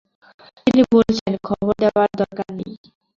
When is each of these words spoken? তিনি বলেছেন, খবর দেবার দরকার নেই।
তিনি 0.57 0.81
বলেছেন, 0.93 1.33
খবর 1.47 1.73
দেবার 1.81 2.09
দরকার 2.21 2.47
নেই। 2.57 2.73